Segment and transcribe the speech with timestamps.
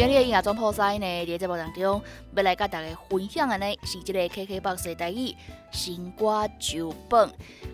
[0.00, 2.02] 今日音乐总破塞呢，在节目当中
[2.34, 5.36] 要来甲大家分享的呢，是这个 KKBOX 台语
[5.70, 7.30] 新歌周榜。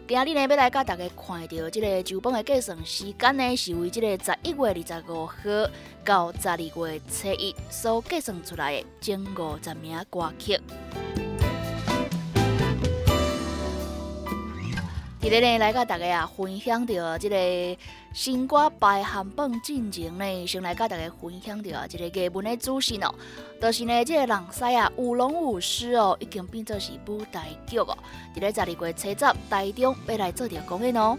[0.08, 5.36] 今日呢，要来甲大家看到这个周榜的计算时间呢，是为这个十一月二十五号
[6.04, 10.60] 到十二月初一所计算出来的前五十名歌曲。
[15.28, 17.82] 今日呢，来甲大家啊分享到这个
[18.12, 23.12] 新歌排行榜进前呢，先来甲大家分享到这个艺文的资讯哦，
[23.60, 27.98] 就是呢，这个人西啊舞龙舞狮哦，已经变作是舞台剧哦，
[28.36, 31.18] 伫咧十二月初十台中要来做着公演哦。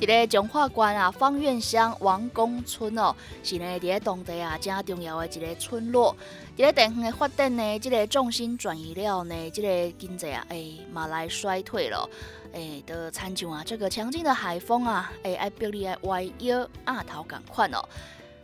[0.00, 6.16] 伫咧彰化县啊，方苑乡王公村哦，是呢伫咧当地啊，正重要的一个村落。
[6.56, 12.08] 伫咧地方的发展呢，即个重心转移了呢，即个经济啊，哎，嘛来衰退了。
[12.54, 17.86] 哎，的参像啊，这个强劲的海风啊，哎，爱逼你来歪腰啊头共款哦。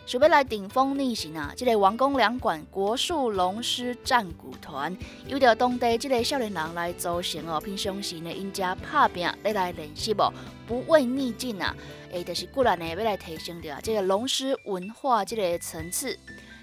[0.06, 1.52] 想要来顶峰逆行啊！
[1.56, 7.60] 这个王宫两馆国术龙狮战鼓团，由着当地即个少年人来组成哦。
[7.60, 10.32] 平常时呢，因家拍拼来来练习哦，
[10.64, 11.74] 不畏逆境啊！
[12.12, 16.16] 诶，就是固然呢，要来提升着这个龙狮文化这个层次。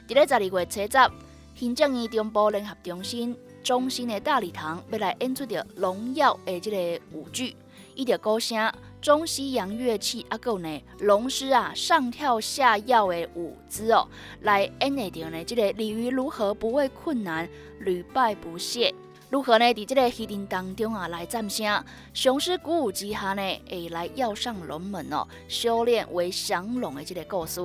[0.07, 1.11] 伫咧十二月初十，
[1.53, 7.57] 行政院中部联合中心中心的大礼堂，要来演出着荣耀的这个舞剧，
[7.93, 8.71] 伊着歌声。
[9.03, 14.07] 中西洋乐器啊，够呢，龙狮啊，上跳下跃的舞姿哦，
[14.43, 17.49] 来演绎着呢，这个鲤鱼如何不畏困难，
[17.81, 18.95] 屡败不懈，
[19.29, 21.83] 如何呢，伫这个戏林当中啊，来赞声。
[22.13, 27.59] 雄狮鼓舞之下呢，会来要上龙门哦，修炼为降龙的这个故事，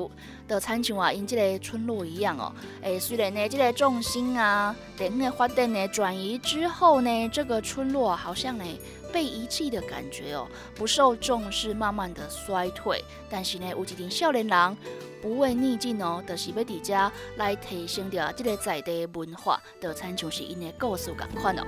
[0.48, 8.64] 的参像啊，因这个村落一样哦，诶，虽然呢，这个重心啊，等的发展呢转移之后呢，这个村落好像呢。
[9.12, 13.04] 被遗弃的感觉哦，不受重视，慢慢的衰退。
[13.30, 14.76] 但是呢，有一群少年人
[15.20, 21.62] 不畏逆境哦，就是要伫遮来提升着这个在地文化，就参像是因的故事共款哦。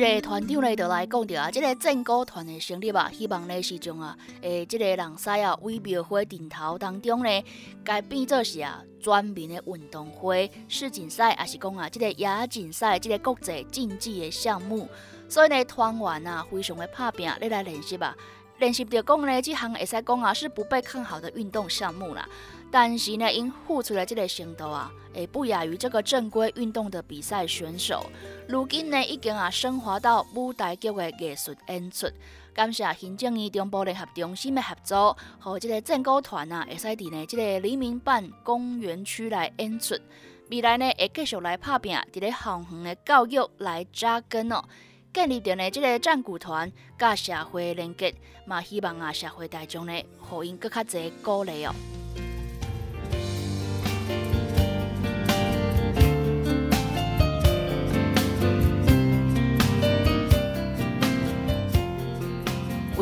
[0.00, 7.44] 这个团长呢，就来讲着啊，这个正歌团的成立啊，希望呢是将啊，诶，这个人西啊，微庙会顶头当中呢，
[7.82, 14.88] 改变做是啊，专门的运动会、世锦赛，还是讲啊，这个亚锦赛，这个国际竞技的项目。
[15.28, 18.16] 所以呢，团员啊，非常的拍拼，你来练习吧。
[18.58, 22.24] 练习着讲呢，这项会使讲啊，是不被看好的运动项目啦。
[22.70, 28.04] 但是呢，因付出的这个程度啊，诶，不亚于这个正规运动的比赛选手。
[28.46, 32.06] 如今呢，已经啊升华到舞台剧的艺术演出。
[32.52, 39.94] 感谢行政院中部联合中心的合作，和这个正歌团啊，会使伫呢这个黎明办公园区来演出。
[40.50, 44.62] 未来呢，会继续来拍拼，伫咧校园的教育来扎根哦，
[45.14, 48.14] 建立着呢这个战鼓团甲社会连接，
[48.44, 51.72] 嘛希望啊社会大众呢，互因更较侪鼓励哦。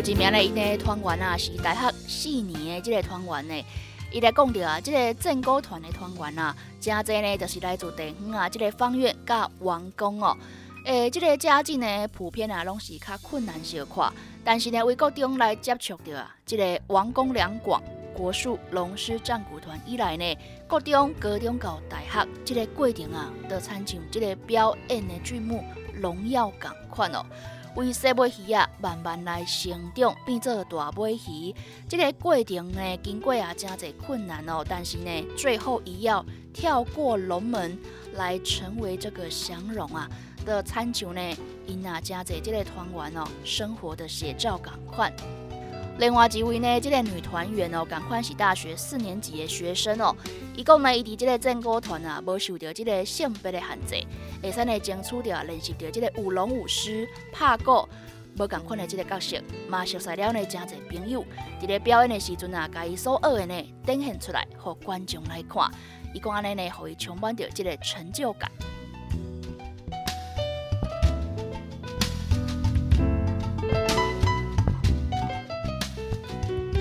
[0.09, 3.67] 一名呢，伊的团员啊，是大学四年的这个团员呢。
[4.13, 10.37] 伊来讲到啊，这个正歌团的团员啊，真济呢，就是来自地方啊，这个方院甲王宫哦。
[10.85, 14.09] 诶，这个家境呢，普遍啊，拢是较困难小块。
[14.45, 17.83] 但是呢，为国中来接触着啊，这个王宫两广
[18.15, 20.39] 国术龙狮战鼓团以来呢，
[20.69, 27.27] 国中、高中到大学，这个过程啊，都参像这个表演的剧目荣耀共款哦。
[27.77, 31.55] 为小尾鱼啊，慢慢来成长，变做大尾鱼。
[31.87, 34.65] 这个过程呢，经过啊，真侪困难哦。
[34.67, 36.25] 但是呢，最后也要
[36.55, 37.79] 跳过龙门，
[38.15, 40.09] 来成为这个祥龙啊
[40.47, 41.21] 的参球呢。
[41.67, 45.13] 因啊，真侪这个团员哦，生活的写照感款。
[45.99, 50.15] 另外一位呢，这个女团员哦，赶快是大学四年级的学生哦。
[50.55, 54.07] 伊讲呢，伊伫这个正歌团啊，无受到这个性别的限制，
[54.43, 57.89] 会使呢争取着练习着这个舞龙舞狮、拍鼓、
[58.37, 59.39] 无共款的即个角色，
[59.69, 61.25] 嘛熟悉了呢真侪朋友。
[61.63, 65.71] 伫咧表演的时阵啊，家伊所学的呢展现出来，互观众来看。
[66.13, 68.51] 伊讲安尼呢，互伊充满着即个成就感。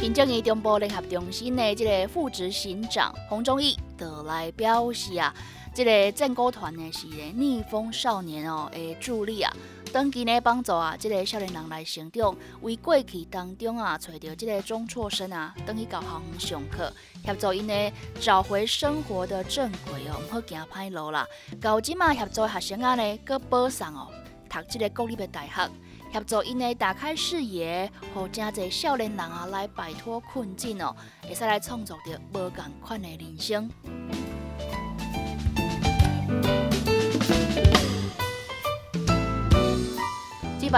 [0.05, 5.33] 行政院中部联合中心的这个副执行长洪忠义就来表示啊，
[5.73, 9.51] 即个战歌团呢是逆风少年哦的助力啊，
[9.91, 16.93] 长期呢帮助啊即个少年人来成长，为过去当中啊找到即个中辍生啊，等于教学园上课，
[17.25, 17.91] 协助因呢
[18.21, 21.25] 找回生活的正轨哦，毋好行歹路啦。
[21.59, 24.07] 高级嘛协助学生啊呢，搁保送哦，
[24.47, 25.67] 读即个国立的大学。
[26.15, 30.95] 协助因呢打开视野，和真侪少年人啊来摆脱困境哦，
[31.27, 33.69] 会使来创造着无共款的人生。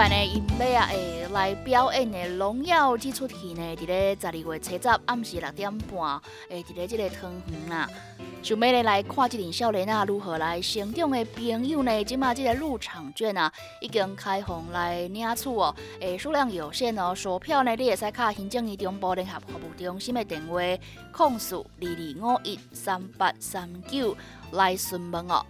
[0.06, 0.90] 呢，因要啊
[1.32, 7.88] 来表演的荣耀这出戏呢，伫咧十二月七十暗时六点半，诶，伫咧即个汤圆啊。
[8.40, 12.04] 想要咧来看即阵少年啊如何来成长的朋友呢？
[12.04, 17.12] 即马即个入场券啊已经开放来领取哦，诶数量有限哦。
[17.14, 20.60] 售票呢，你会使卡行政院中部联合服务中心的电话，
[21.10, 24.16] 控诉二二五一三八三九
[24.52, 25.44] 来询问哦。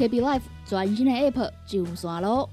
[0.00, 2.48] KB Life 全新的 App 上线咯！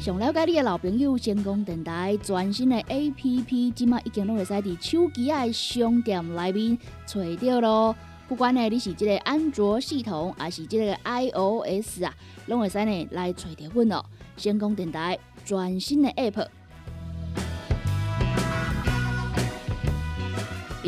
[0.00, 7.94] 想了解你的老朋友，成功电台全新的 A P P，即马已经拢会使伫手机的商店内面找到咯。
[8.26, 12.14] 不管呢你是即个安卓系统，还是即个 I O S 啊，
[12.46, 14.06] 拢会使呢来找到阮咯。
[14.38, 16.46] 成功电台全新的 App，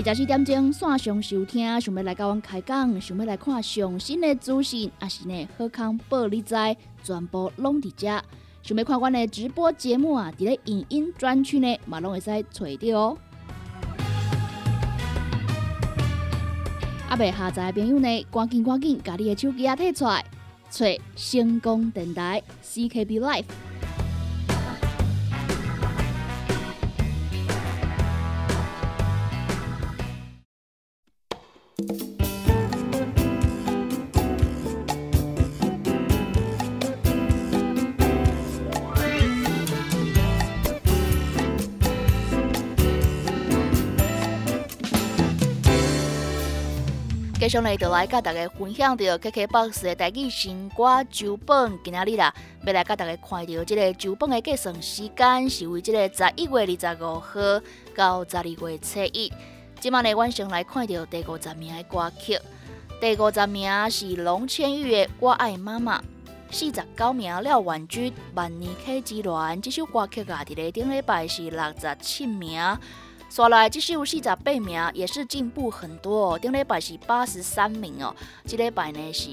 [0.05, 6.55] 十四点钟线上收听，想要来跟阮开讲，想要来看上新的资讯，还是呢好康报你知，
[7.03, 8.23] 全部拢伫遮。
[8.63, 13.19] 想要看阮的直播节目啊，伫咧影音专区呢，嘛拢会使找到哦。
[17.09, 20.23] 阿未下载的朋友呢，赶紧赶紧，把你的手机啊摕出来，
[20.69, 20.85] 找
[21.17, 23.74] 成功电台 CKB Life。
[47.45, 57.61] 接下来就来甲大家分享到 KKBOX 的台语新歌周本，今仔日啦，要来甲大家看到这个周本的计算时间是为这个十一月二十五号
[57.95, 59.31] 到十二月七一。
[59.79, 62.41] 今晚呢，晚上来看到第五十名的歌曲，
[62.99, 65.99] 第五十名是龙千玉的《我爱妈妈》，
[66.51, 69.25] 四十九名廖婉君《万年 K 之恋》
[69.61, 72.59] 这首歌曲啊，伫咧顶礼拜是六十七名。
[73.35, 76.39] 刷来这首四十八名，也是进步很多哦。
[76.39, 78.15] 顶礼拜是八十三名哦，
[78.47, 79.29] 这礼拜呢是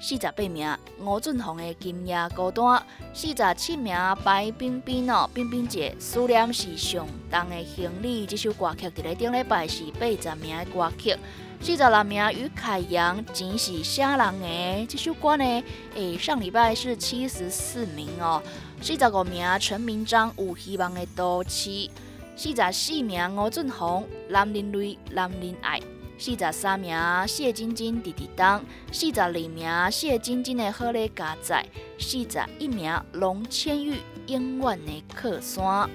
[0.00, 0.72] 四十八名。
[1.00, 2.64] 吴俊宏的《今夜孤单》，
[3.12, 3.92] 四十七名
[4.22, 8.24] 白冰冰哦，冰冰姐思念是上当的行李。
[8.24, 11.16] 这首歌曲伫咧顶礼拜是八十名的歌曲。
[11.60, 14.86] 四十六名于凯阳，钱是啥人的？
[14.86, 15.44] 这首歌呢，
[15.96, 18.40] 诶，上礼拜是七十四名哦。
[18.80, 21.90] 四十五名陈明章，有希望的都市。
[22.36, 25.78] 四十四名吴俊宏，男人泪，男人爱；
[26.18, 26.96] 四十三名
[27.28, 28.60] 谢晶晶，弟弟当；
[28.90, 31.64] 四十二名谢晶晶的好咧加载；
[31.98, 35.88] 四十一名龙千玉，永远的靠山。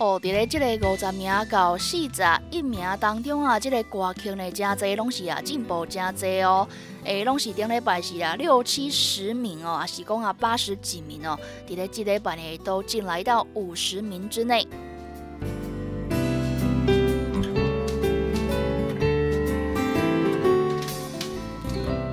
[0.00, 6.66] 哦，伫咧即个五十名到四十一名当中啊，即个歌曲呢，真侪拢是啊进步真侪哦。
[7.04, 11.38] 诶，拢是顶礼拜是啊六七十名哦，也是讲啊八十几名哦。
[11.68, 14.66] 伫咧即礼拜呢，都进来到五十名之内。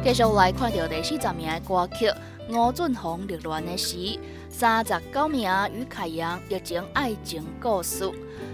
[0.03, 2.12] 继续来看到第四十名的歌曲。
[2.50, 4.18] 吴俊宏热恋的时，
[4.50, 8.10] 三十九名于凯阳热情爱情故事，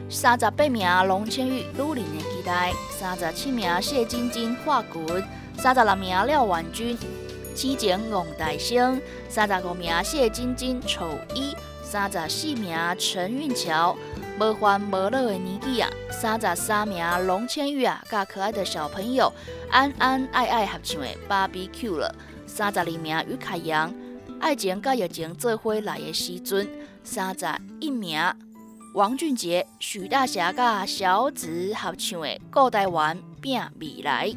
[0.09, 5.23] 三十八名龙千玉女人的期待，三十七名谢晶晶画滚，
[5.59, 6.97] 三十六名廖婉君
[7.55, 13.95] 痴情王大生，三十五名谢晶晶丑衣，三十四名陈韵桥
[14.39, 19.31] 无欢无乐的年纪啊，三十三名龙千玉啊，甲可爱的小朋友
[19.69, 22.15] 安安爱爱合唱的芭比 Q 了。
[22.55, 23.91] 三十二名于凯阳，
[24.39, 26.69] 爱情甲疫情做伙来的时阵，
[27.03, 27.47] 三十
[27.79, 28.21] 一名。
[28.93, 34.29] 王俊杰、许大侠甲小紫合唱的《古台湾拼未来》。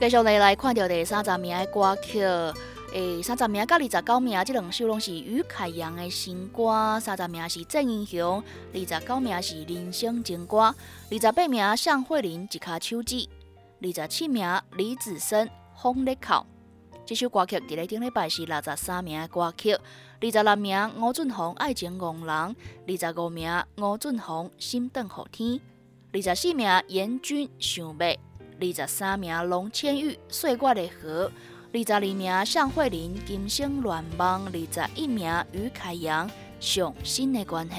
[0.00, 2.20] 继续来来看到第三十名的歌曲。
[2.94, 6.98] 诶，三十名甲二十九名，这两首拢是于凯阳的新歌。
[6.98, 8.42] 三十名是郑英雄，
[8.72, 10.74] 二十九名是人生情歌，
[11.10, 13.28] 二十八名向慧琳一卡手指，
[13.82, 16.32] 二十七名李子森《风力哭》。
[17.04, 19.76] 这首歌曲伫咧顶礼拜是六十三名的歌曲。
[20.20, 22.26] 二十六名吴俊宏《爱情憨人》，
[23.06, 25.48] 二十五名吴俊宏《心等雨天》，
[26.14, 27.98] 二十四名严君《想欲》，
[28.58, 31.28] 二十三名龙千玉《岁月的河》。
[31.70, 36.26] 二十二名向慧琳《今生乱梦》，二十一名于凯阳
[36.58, 37.74] 《上新的关系》。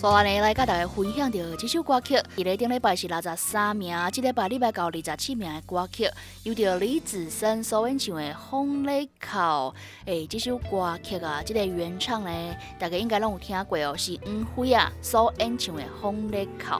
[0.00, 6.08] 所以呢，来甲大家分享到这首歌曲，伫咧顶礼拜是六十三名，即礼拜礼拜到二十七名的歌曲，
[6.42, 9.68] 由着李子森所演唱的《风咧靠》。
[10.06, 16.78] 诶，这首歌曲啊，即个原唱呢，大家应该拢有听过哦，是黄飞啊所演唱的《风咧靠》。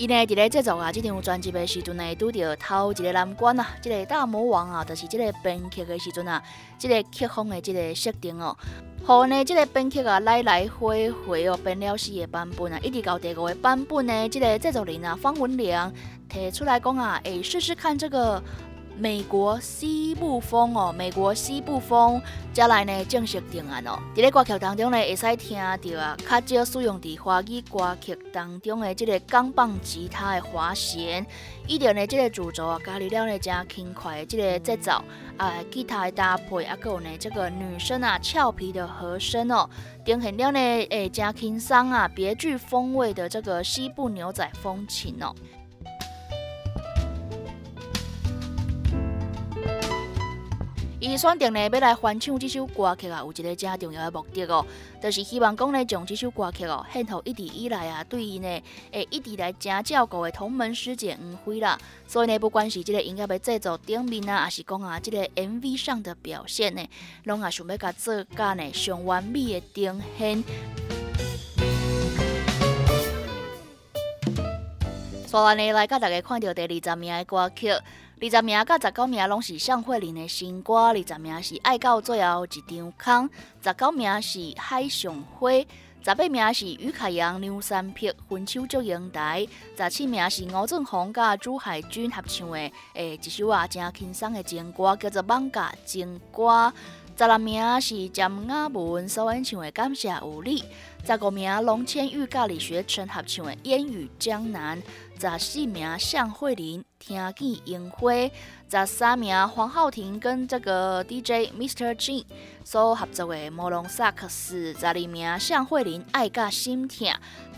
[0.00, 6.42] 伊呢，伫咧制作啊，即张专辑的时阵呢，拄着头一个难关啊，即个大魔王啊，就是即个编曲的时阵啊，
[6.78, 8.56] 即个曲风的即个设定哦。
[9.04, 15.92] 好呢，即个编曲啊，来来回回哦，编了四个版本啊，一直到第五个版本呢，即个制作人啊，方文良
[16.30, 18.42] 提出来讲啊，诶，试试看这个。
[19.00, 22.20] 美国西部风哦，美国西部风，
[22.52, 23.98] 再来呢正式定案哦。
[24.14, 31.26] 伫咧歌曲当中呢，会使听到啊，较少使用伫华语歌曲当中的即个钢棒吉他的滑弦，
[31.66, 35.02] 以及呢即个主轴啊，加入了呢真轻快的即个节奏
[35.38, 39.66] 啊，吉他的搭配啊，还有呢这个女生啊俏皮的和声哦，
[40.04, 45.34] 呈现了呢诶真轻松啊，别具风味的这个西部牛仔风情哦。
[51.02, 54.62] 伊选定呢要来翻唱这首歌曲啊，有一个真重要的目的哦，
[55.02, 58.46] 就是希望讲呢，将这首歌曲哦献给一直以来啊，对伊呢，
[58.90, 61.78] 诶，一直来真照顾的同门师姐黄辉啦。
[62.06, 66.86] 所以呢，不管是这个音乐的制作顶面啊，还是讲啊，这个 MV 上的表现呢，
[67.24, 70.44] 拢也想要甲做甲呢上完美的呈现。
[75.26, 77.72] 所以呢，来甲大家看到第二十名的歌曲。
[78.22, 83.30] 二十名甲十九名拢是向慧琳的新歌，二十名是爱到最后一张空，
[83.64, 85.50] 十九名是海上花，
[86.04, 92.58] 十八名是于凯阳、刘三碧分手祝英台，十七名是吴俊宏甲朱海军合唱的
[92.92, 96.42] 诶一首啊真轻松的情歌，叫做《放假情歌》。
[97.20, 100.64] 十六名是詹雅文所演唱的《感谢有你》，
[101.18, 104.82] 十五名龙千玉甲李学成合唱的《烟雨江南》。
[105.38, 108.10] 十四名向慧琳听见樱花，
[108.70, 111.94] 十三名黄浩庭跟这个 DJ Mr.
[111.94, 112.24] Jin
[112.64, 117.06] 所合作的《摩龙萨克斯》，十二名向慧琳爱甲心痛，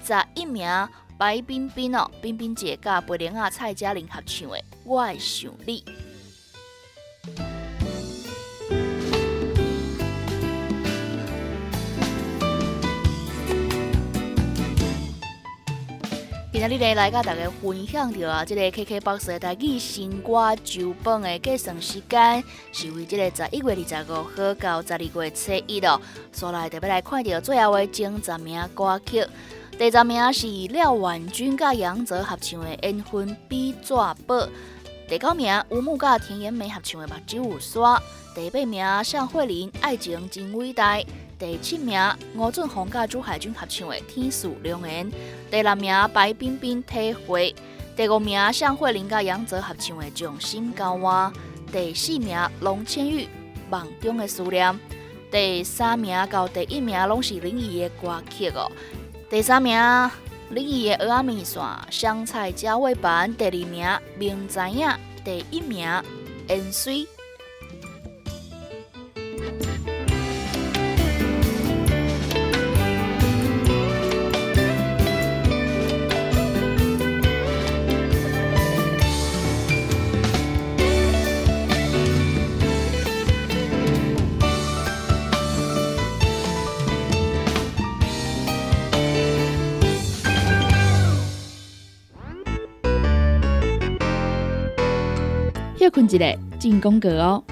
[0.05, 0.69] 十一名
[1.17, 5.85] 白冰冰哦，冰冰姐甲贝玲啊蔡嘉玲合唱的《我爱想你》。
[16.65, 26.01] 今日咧来甲大家分享到啊，这个 KKBOX 的台语新歌周榜的计算时间是为这个十一月二十五号到十二月七一咯。
[26.31, 29.27] 所来特别来看到最后的前十名歌曲，
[29.77, 34.15] 第十名是廖婉君甲杨泽合唱的《缘分比纸宝》，
[35.09, 37.81] 第九名吴木甲田延美合唱的《目睭有沙》，
[38.37, 40.95] 第八名向慧琳《爱情真伟大》。
[41.43, 42.01] 第七名
[42.37, 45.11] 吴俊宏甲朱海军合唱的《天赐良缘》，
[45.51, 47.53] 第六名白冰冰体会，
[47.97, 51.33] 第五名向慧玲甲杨泽合唱的《掌心交换》，
[51.73, 53.25] 第四名龙千玉
[53.69, 54.73] 《梦中的思念》，
[55.33, 58.71] 第三名到第一名拢是林忆的歌曲哦。
[59.29, 59.77] 第三名
[60.51, 64.89] 林忆的《阿米线》香菜加味版》，第二名明知影，
[65.25, 65.91] 第一名
[66.47, 67.05] 恩水。
[96.09, 97.43] 一个进攻格哦。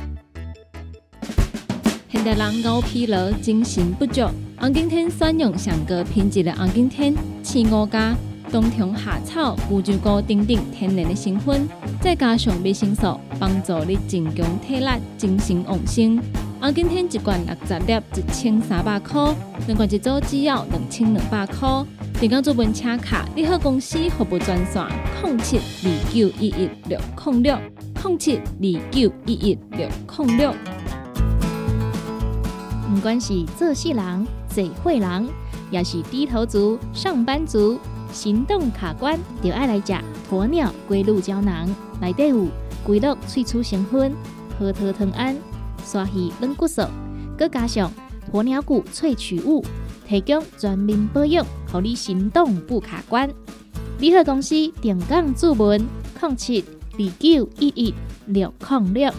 [2.08, 4.22] 现代人熬疲劳、精神不足，
[4.58, 8.14] 红景天选用上个品质的红景天，青五加
[8.52, 11.66] 冬虫夏草、乌鸡菇等等天然的成分，
[12.00, 16.20] 再加上维生素，帮助你增强体力、精神旺盛。
[16.60, 19.34] 红景天一罐六十粒，一千三百块；
[19.66, 21.68] 两罐一组只要两千两百块。
[22.20, 24.84] 电工做本车卡，你好公司服务专线：
[25.22, 27.58] 零七二九一一六零六
[28.02, 29.88] 零七二九一一六
[30.18, 30.54] 零六。
[32.88, 35.28] 不管是做事人、嘴会人，
[35.70, 37.78] 也是低头族、上班族，
[38.10, 39.92] 行动卡关，就爱来吃
[40.30, 41.68] 鸵鸟龟鹿胶囊。
[42.00, 42.46] 内底有
[42.84, 44.12] 龟鹿萃取成分，
[44.58, 45.36] 核桃藤胺、
[45.84, 46.82] 鲨鱼软骨素，
[47.38, 47.92] 佮加上
[48.32, 49.62] 鸵鸟骨萃取物，
[50.08, 53.28] 提供全面保养，让你行动不卡关。
[53.98, 55.86] 联合公司定岗注文：
[56.22, 56.64] 零七
[57.00, 57.94] 二九一一
[58.26, 59.10] 六零六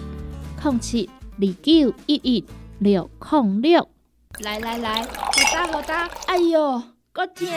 [0.61, 1.09] 零七
[1.39, 2.45] 二九一一。
[2.77, 3.87] 六控六，
[4.39, 5.07] 来来来，好
[5.53, 7.47] 打好打，哎哟，够痛！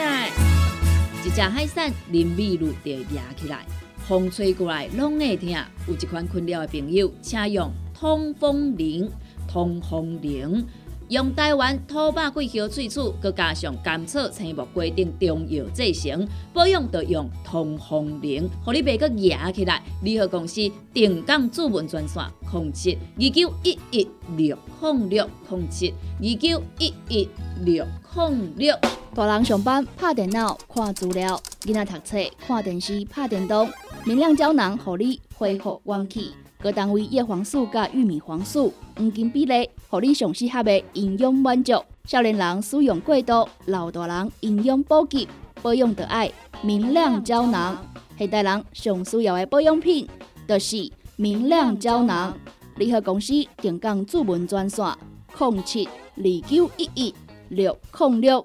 [1.23, 3.65] 一只海扇淋米露就压起来，
[4.07, 5.49] 风吹过来拢会痛。
[5.87, 9.09] 有一款困扰的朋友，请用通风铃，
[9.47, 10.65] 通风铃。
[11.09, 19.83] 用台湾土白桂花萃取，佮加上甘草、青木、规定中药制成，保养要用通风灵，互你袂佮压起来。
[20.01, 20.61] 联合公司
[20.93, 27.29] 定岗主文专线：零七二九一一六控六零七二九一一
[27.63, 28.75] 六控六。
[29.13, 33.69] 大人上班拍电脑看资料，囡仔读册看电视拍电动，
[34.05, 36.31] 明亮胶囊，互你恢复元气。
[36.65, 41.73] 各单位叶黄素加玉米黄素黄金比例，互你上适合的营养满足。
[42.05, 45.27] 少年人使用过度，老大人营养补给
[45.61, 46.31] 保养的爱
[46.63, 47.77] 明亮胶囊。
[48.17, 50.09] 现代人上需要的保养品，
[50.47, 52.35] 就是明亮胶囊。
[52.77, 54.83] 联合公司定岗主文专线：
[55.37, 57.13] 零七二九一一
[57.49, 58.43] 六零六。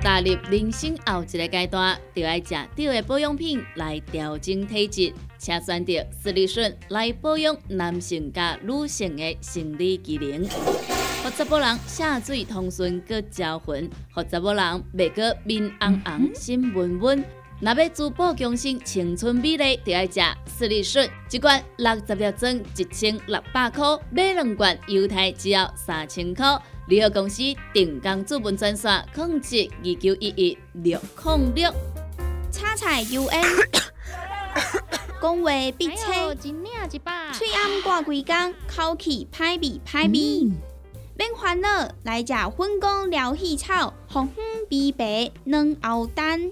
[0.00, 5.12] 踏入人生后一个阶段，就要食对的保养品来调整体质。
[5.42, 10.48] 请选择斯利顺来保养男性加女性的生理机能，
[11.24, 17.24] 让查甫人下水通顺佮招魂，让查甫人袂佮面红红心温温。
[17.58, 26.56] 若要珠宝更新青春美丽，就要食斯利顺，一罐六十粒装，一千六百块；买两罐，犹太只要三千块。
[26.86, 31.74] 联合公司定岗资本专线：控制二九一一六零六。
[32.52, 33.42] 叉彩 UN。
[35.22, 40.50] 讲话必切，嘴暗挂几工，口气歹味歹味。
[41.14, 46.50] 免烦恼，来食粉工疗气草，红粉枇杷软喉丹，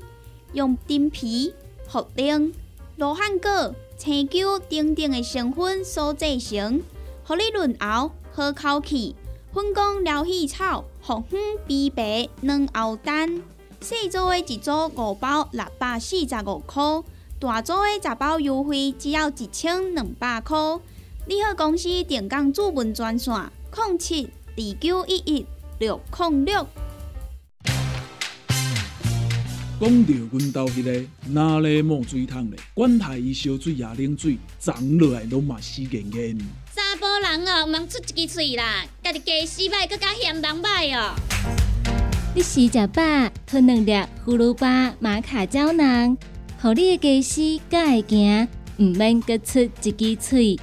[0.52, 1.52] 用丁皮、
[1.90, 2.52] 茯苓、
[2.94, 6.80] 罗汉果、青椒等等的成分所制成，
[7.24, 9.16] 互你润喉好口气。
[9.52, 13.42] 粉工疗气草，红粉枇杷软喉丹，
[13.80, 17.02] 细组的一组五包，六百四十五块。
[17.40, 20.58] 大组的十包优惠只要一千两百块。
[21.26, 23.34] 你好，公司电工主文专线：
[23.74, 25.46] 零七二九一一
[25.78, 26.66] 六零六。
[29.80, 32.60] 讲到阮兜迄个哪里冒水桶咧？
[32.74, 36.38] 管他伊烧水也冷水，长落来拢嘛死严严。
[36.74, 41.14] 查甫人哦，毋通出一支嘴啦，家己家洗歹，更加嫌人歹哦。
[42.34, 43.02] 你洗食饱，
[43.46, 43.92] 吞两粒
[44.26, 46.18] 葫芦巴、玛卡胶囊。
[46.62, 48.46] 互你的家私才会行，
[48.76, 50.60] 毋免各出一支嘴。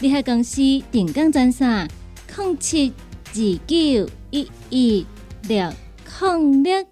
[0.00, 1.88] 你喺公司定岗专线：
[2.36, 2.92] 零七
[3.28, 5.06] 二九一一
[5.46, 5.72] 六
[6.20, 6.84] 零六。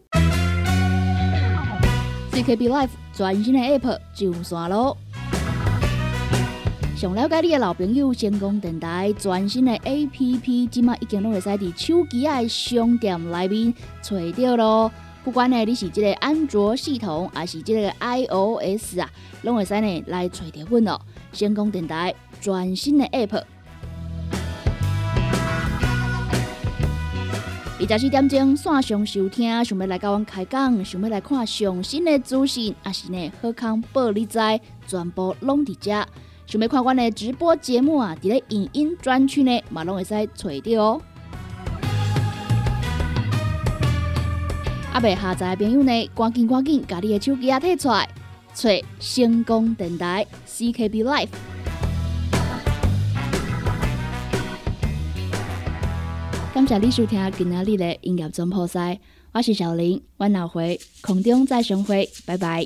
[2.30, 4.96] CKB Life 全新的 App 上线咯！
[6.96, 14.92] 想了解你的老朋友，成功电台全新的 App，即马已经拢会使伫手机的商店内面找到咯。
[15.24, 19.10] 不管呢，你是这个安卓系统，还是这个 iOS 啊，
[19.40, 21.00] 拢会使呢来找到阮哦。
[21.32, 23.42] 先讲电台全新的 App，
[27.80, 34.38] 二十四点钟线上收听，想要来跟阮开讲，想要来看上新的资讯，还是呢好康报你知，
[34.87, 36.06] 全部拢伫遮。
[36.46, 41.00] 想要看阮的直播节目啊，伫咧影音专区呢，嘛拢会使找到哦。
[44.94, 48.09] 阿未下载的朋友呢，赶紧赶紧，把你的手机啊摕出来，
[48.54, 51.28] 找成功电台 CKB Life。
[56.54, 59.00] 感谢你收听今仔日的音乐总破赛，
[59.33, 62.64] 我是小林，我脑回空中再相会，拜拜。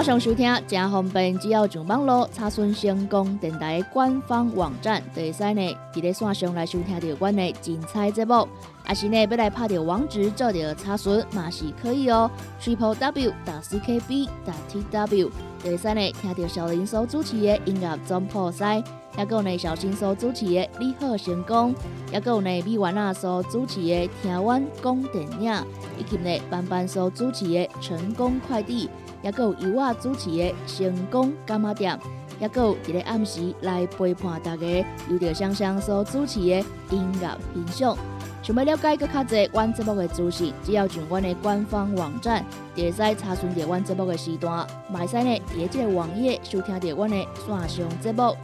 [0.00, 8.48] 线上收听真方便，只要上网络查询成功电台官方网站，就会使呢，伫咧线上来收听到阮的精彩节目。
[8.86, 12.30] 啊是呢，要来拍着网址做着查询嘛是可以哦。
[12.62, 15.30] Triple W 打 C K B 打 T W，
[15.62, 18.82] 就会使呢，听到小林所主持的音乐总破塞。
[19.18, 21.74] 也有呢，小新所主持的你好成功，
[22.10, 25.52] 也有呢，米婉娜所主持的听阮讲电影，
[25.98, 28.88] 以及呢，班班所主持的成功快递，
[29.22, 31.98] 也有由我主持的成功干妈店，
[32.38, 37.96] 也有一个暗时来陪伴大家，由着香香所主持的音乐欣赏。
[38.42, 42.42] 想要了解更较侪阮节目的资讯，只要上阮的官方网站，
[42.74, 48.34] 就会使查询到阮节目的时段，买使呢，伫即个网页收听到阮的线上节目。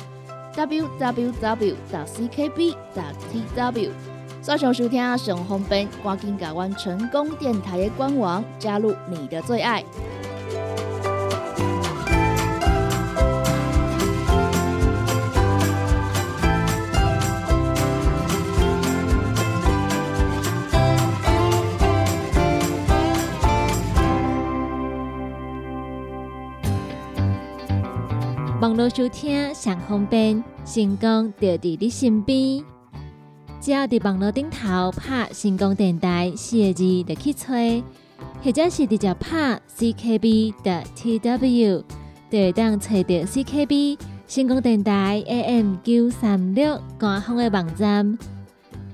[0.54, 1.80] www.ckb.tw，
[4.42, 9.82] 线上收听上方便，赶紧加阮成功电台的官网，加入你的最爱。
[28.76, 32.62] 网络收听上方便，成功就伫你身边。
[33.58, 37.82] 只要伫网络顶头拍“成功电台”四个字，就去吹，
[38.44, 41.82] 或者是直接拍 “ckb” 的 tw，
[42.30, 48.18] 就会当找到 ckb 成功电台 AM 九三六官方的网站。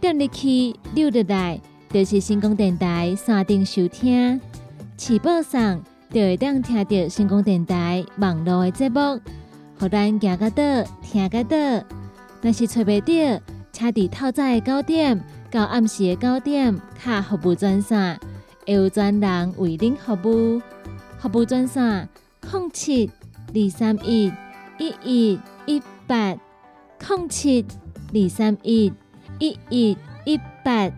[0.00, 4.40] 点入去溜入来，就是成功电台山顶收听，
[4.96, 9.20] 起播上就会当听到成功电台网络的节目。
[9.82, 10.62] 互咱行个倒，
[11.02, 11.56] 听个倒。
[12.40, 13.42] 若是找袂到，
[13.72, 18.16] 车伫透早的九点到暗时的九点，卡服务专线，
[18.64, 20.62] 会有专人为您服务。
[21.18, 22.08] 服务专线：
[22.42, 23.10] 零七
[23.52, 24.32] 二三一
[24.78, 26.36] 一一一八
[27.00, 27.66] 零七
[28.14, 28.92] 二三一
[29.40, 30.88] 一一一八。